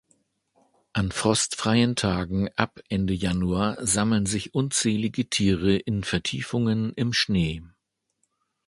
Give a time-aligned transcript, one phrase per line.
[0.93, 7.61] An frostfreien Tagen ab Ende Januar sammeln sich unzählige Tiere in Vertiefungen im Schnee.